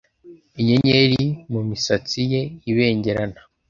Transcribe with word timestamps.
inyenyeri 0.59 1.21
mumisatsi 1.51 2.19
ye 2.31 2.41
ibengerana 2.71 3.39